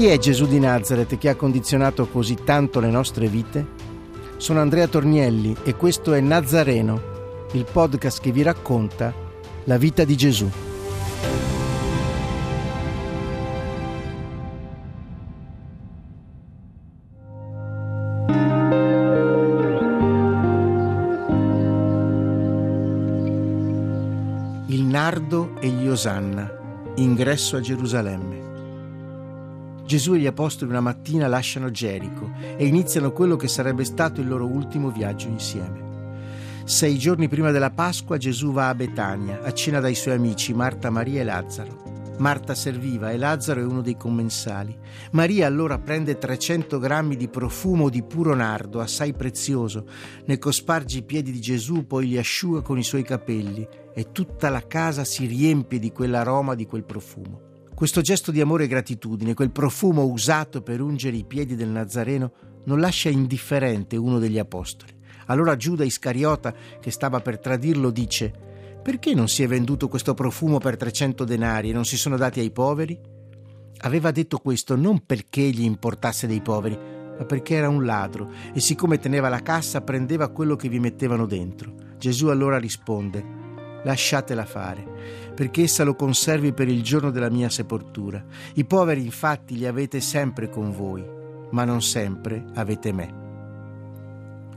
[0.00, 3.66] Chi è Gesù di Nazareth che ha condizionato così tanto le nostre vite?
[4.38, 9.12] Sono Andrea Tornielli e questo è Nazareno, il podcast che vi racconta
[9.64, 10.50] la vita di Gesù.
[24.68, 26.50] Il nardo e gli osanna,
[26.94, 28.49] ingresso a Gerusalemme.
[29.90, 34.28] Gesù e gli apostoli una mattina lasciano Gerico e iniziano quello che sarebbe stato il
[34.28, 36.62] loro ultimo viaggio insieme.
[36.62, 40.90] Sei giorni prima della Pasqua Gesù va a Betania, a cena dai suoi amici Marta,
[40.90, 42.14] Maria e Lazzaro.
[42.18, 44.78] Marta serviva e Lazzaro è uno dei commensali.
[45.10, 49.88] Maria allora prende 300 grammi di profumo di puro nardo, assai prezioso,
[50.24, 54.50] ne cosparge i piedi di Gesù, poi li asciuga con i suoi capelli e tutta
[54.50, 57.48] la casa si riempie di quell'aroma, di quel profumo.
[57.80, 62.32] Questo gesto di amore e gratitudine, quel profumo usato per ungere i piedi del Nazareno,
[62.64, 64.92] non lascia indifferente uno degli apostoli.
[65.28, 70.58] Allora Giuda Iscariota, che stava per tradirlo, dice Perché non si è venduto questo profumo
[70.58, 73.00] per 300 denari e non si sono dati ai poveri?
[73.78, 78.60] Aveva detto questo non perché gli importasse dei poveri, ma perché era un ladro e
[78.60, 81.72] siccome teneva la cassa prendeva quello che vi mettevano dentro.
[81.96, 83.39] Gesù allora risponde
[83.84, 84.86] Lasciatela fare,
[85.34, 88.22] perché essa lo conservi per il giorno della mia sepoltura.
[88.54, 91.04] I poveri infatti li avete sempre con voi,
[91.50, 93.20] ma non sempre avete me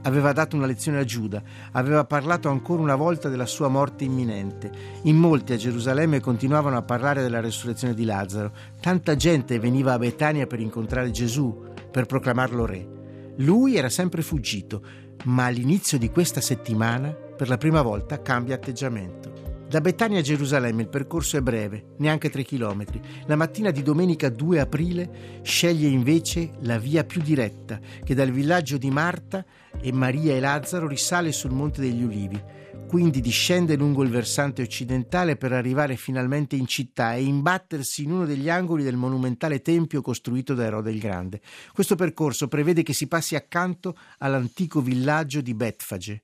[0.04, 1.42] aveva dato una lezione a Giuda,
[1.72, 4.70] aveva parlato ancora una volta della sua morte imminente.
[5.02, 8.52] In molti a Gerusalemme continuavano a parlare della resurrezione di Lazzaro.
[8.80, 12.88] Tanta gente veniva a Betania per incontrare Gesù, per proclamarlo re.
[13.36, 14.82] Lui era sempre fuggito,
[15.24, 19.34] ma all'inizio di questa settimana, per la prima volta, cambia atteggiamento.
[19.68, 22.84] Da Betania a Gerusalemme il percorso è breve, neanche 3 km.
[23.26, 28.76] La mattina di domenica 2 aprile sceglie invece la via più diretta, che dal villaggio
[28.76, 29.44] di Marta
[29.80, 32.40] e Maria e Lazzaro risale sul Monte degli Ulivi.
[32.86, 38.26] Quindi discende lungo il versante occidentale per arrivare finalmente in città e imbattersi in uno
[38.26, 41.40] degli angoli del monumentale tempio costruito da Erode il Grande.
[41.72, 46.22] Questo percorso prevede che si passi accanto all'antico villaggio di Betfage.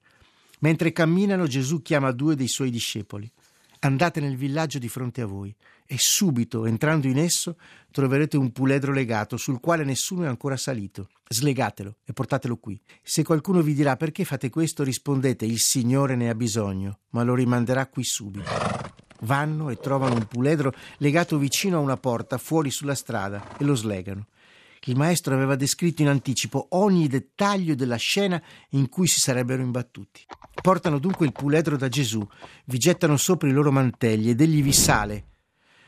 [0.60, 3.30] Mentre camminano Gesù chiama due dei suoi discepoli.
[3.80, 5.54] Andate nel villaggio di fronte a voi
[5.86, 7.56] e subito, entrando in esso,
[7.90, 11.08] troverete un puledro legato sul quale nessuno è ancora salito.
[11.26, 12.78] Slegatelo e portatelo qui.
[13.02, 17.34] Se qualcuno vi dirà perché fate questo, rispondete il Signore ne ha bisogno, ma lo
[17.34, 18.50] rimanderà qui subito.
[19.22, 23.74] Vanno e trovano un puledro legato vicino a una porta fuori sulla strada e lo
[23.74, 24.26] slegano.
[24.86, 30.24] Il maestro aveva descritto in anticipo ogni dettaglio della scena in cui si sarebbero imbattuti.
[30.62, 32.26] Portano dunque il puledro da Gesù,
[32.64, 35.24] vi gettano sopra i loro mantelli ed egli vi sale.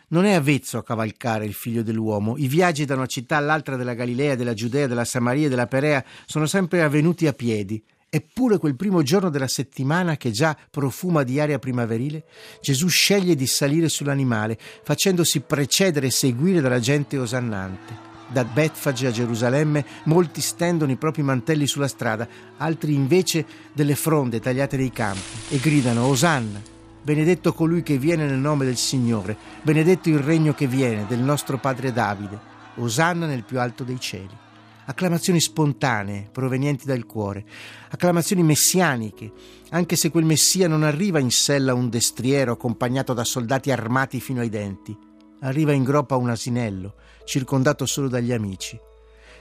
[0.09, 2.37] Non è avvezzo a cavalcare il figlio dell'uomo.
[2.37, 6.05] I viaggi da una città all'altra della Galilea, della Giudea, della Samaria e della Perea
[6.27, 7.83] sono sempre avvenuti a piedi.
[8.11, 12.25] Eppure quel primo giorno della settimana, che già profuma di aria primaverile,
[12.61, 18.12] Gesù sceglie di salire sull'animale, facendosi precedere e seguire dalla gente osannante.
[18.33, 22.27] Da Betfage a Gerusalemme molti stendono i propri mantelli sulla strada,
[22.57, 23.45] altri invece
[23.75, 25.21] delle fronde tagliate nei campi
[25.51, 26.59] e gridano Osanna.
[27.03, 31.59] Benedetto colui che viene nel nome del Signore, benedetto il regno che viene del nostro
[31.59, 32.39] padre Davide,
[32.77, 34.41] Osanna nel più alto dei cieli.
[34.87, 37.45] Acclamazioni spontanee, provenienti dal cuore,
[37.91, 39.31] acclamazioni messianiche,
[39.71, 44.41] anche se quel messia non arriva in sella un destriero accompagnato da soldati armati fino
[44.41, 45.11] ai denti
[45.43, 46.95] arriva in groppa un asinello,
[47.25, 48.79] circondato solo dagli amici.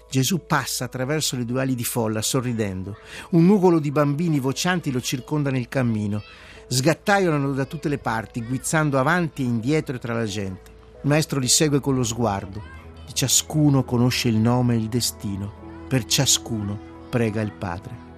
[0.09, 2.97] Gesù passa attraverso le due ali di folla, sorridendo.
[3.31, 6.21] Un nugolo di bambini vocianti lo circonda nel cammino.
[6.67, 10.69] Sgattaiolano da tutte le parti, guizzando avanti e indietro tra la gente.
[11.01, 12.61] Il maestro li segue con lo sguardo.
[13.05, 15.85] Di ciascuno conosce il nome e il destino.
[15.87, 16.77] Per ciascuno
[17.09, 18.09] prega il Padre.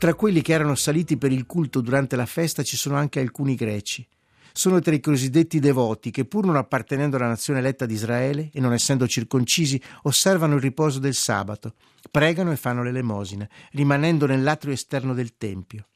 [0.00, 3.54] Tra quelli che erano saliti per il culto durante la festa ci sono anche alcuni
[3.54, 4.08] greci.
[4.50, 8.60] Sono tra i cosiddetti devoti che, pur non appartenendo alla nazione eletta di Israele e
[8.60, 11.74] non essendo circoncisi, osservano il riposo del sabato,
[12.10, 15.88] pregano e fanno l'elemosina, rimanendo nell'atrio esterno del tempio.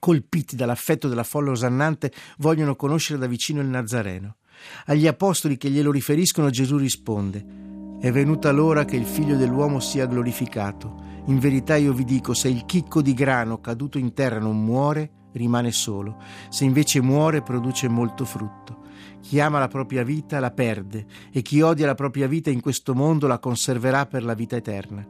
[0.00, 4.38] colpiti dall'affetto della folla osannante, vogliono conoscere da vicino il Nazareno.
[4.86, 7.73] Agli apostoli che glielo riferiscono Gesù risponde
[8.04, 11.22] è venuta l'ora che il figlio dell'uomo sia glorificato.
[11.28, 15.28] In verità io vi dico, se il chicco di grano caduto in terra non muore,
[15.32, 16.18] rimane solo,
[16.50, 18.82] se invece muore produce molto frutto.
[19.22, 22.94] Chi ama la propria vita la perde e chi odia la propria vita in questo
[22.94, 25.02] mondo la conserverà per la vita eterna.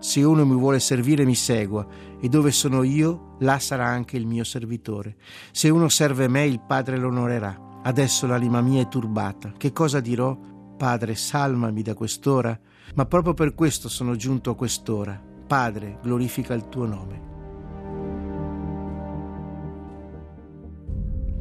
[0.00, 1.86] Se uno mi vuole servire mi segua
[2.20, 5.18] e dove sono io, là sarà anche il mio servitore.
[5.52, 7.78] Se uno serve me, il Padre lo onorerà.
[7.84, 9.52] Adesso l'anima mia è turbata.
[9.56, 10.58] Che cosa dirò?
[10.80, 12.58] Padre, salmami da quest'ora,
[12.94, 15.22] ma proprio per questo sono giunto a quest'ora.
[15.46, 17.20] Padre, glorifica il tuo nome.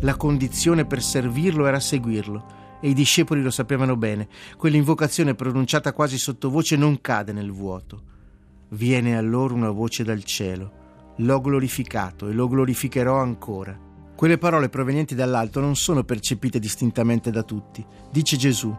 [0.02, 4.28] La condizione per servirlo era seguirlo, e i discepoli lo sapevano bene.
[4.58, 8.02] Quell'invocazione pronunciata quasi sottovoce non cade nel vuoto.
[8.72, 11.14] Viene a loro una voce dal cielo.
[11.16, 13.88] L'ho glorificato e lo glorificherò ancora.
[14.18, 17.86] Quelle parole provenienti dall'alto non sono percepite distintamente da tutti.
[18.12, 18.76] Dice Gesù,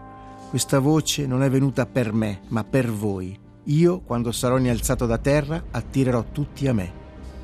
[0.50, 3.38] questa voce non è venuta per me, ma per voi.
[3.66, 6.92] Io, quando sarò innalzato da terra, attirerò tutti a me.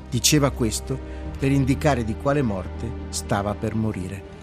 [0.09, 0.99] Diceva questo
[1.39, 4.35] per indicare di quale morte stava per morire.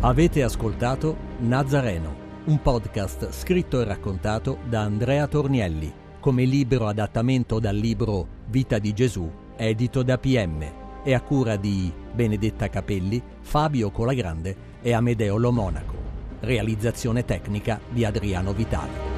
[0.00, 7.74] Avete ascoltato Nazareno, un podcast scritto e raccontato da Andrea Tornielli come libero adattamento dal
[7.74, 10.62] libro Vita di Gesù, edito da PM,
[11.02, 15.94] e a cura di Benedetta Capelli, Fabio Colagrande e Amedeo Lo Monaco.
[16.40, 19.17] Realizzazione tecnica di Adriano Vitale.